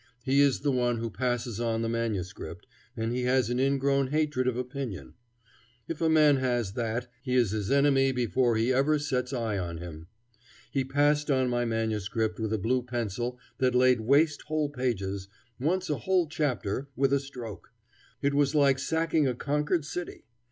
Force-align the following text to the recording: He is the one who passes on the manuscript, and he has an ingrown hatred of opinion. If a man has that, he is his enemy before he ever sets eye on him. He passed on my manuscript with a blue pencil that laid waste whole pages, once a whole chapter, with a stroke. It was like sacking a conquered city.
He 0.23 0.41
is 0.41 0.61
the 0.61 0.71
one 0.71 0.97
who 0.97 1.11
passes 1.11 1.59
on 1.59 1.83
the 1.83 1.87
manuscript, 1.87 2.65
and 2.97 3.11
he 3.15 3.21
has 3.25 3.51
an 3.51 3.59
ingrown 3.59 4.07
hatred 4.07 4.47
of 4.47 4.57
opinion. 4.57 5.13
If 5.87 6.01
a 6.01 6.09
man 6.09 6.37
has 6.37 6.73
that, 6.73 7.07
he 7.21 7.35
is 7.35 7.51
his 7.51 7.69
enemy 7.69 8.11
before 8.11 8.55
he 8.55 8.73
ever 8.73 8.97
sets 8.97 9.31
eye 9.31 9.59
on 9.59 9.77
him. 9.77 10.07
He 10.71 10.83
passed 10.83 11.29
on 11.29 11.49
my 11.51 11.65
manuscript 11.65 12.39
with 12.39 12.51
a 12.51 12.57
blue 12.57 12.81
pencil 12.81 13.37
that 13.59 13.75
laid 13.75 14.01
waste 14.01 14.41
whole 14.47 14.69
pages, 14.69 15.27
once 15.59 15.87
a 15.87 15.99
whole 15.99 16.27
chapter, 16.27 16.87
with 16.95 17.13
a 17.13 17.19
stroke. 17.19 17.71
It 18.23 18.33
was 18.33 18.55
like 18.55 18.79
sacking 18.79 19.27
a 19.27 19.35
conquered 19.35 19.85
city. 19.85 20.25